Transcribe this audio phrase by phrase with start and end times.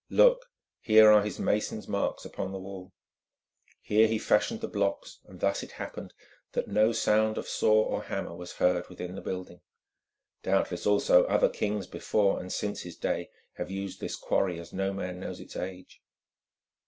[0.09, 0.47] Look,
[0.79, 2.91] here are his mason's marks upon the wall.
[3.83, 6.15] Here he fashioned the blocks and thus it happened
[6.53, 9.61] that no sound of saw or hammer was heard within the building.
[10.41, 14.91] Doubtless also other kings before and since his day have used this quarry, as no
[14.91, 16.01] man knows its age."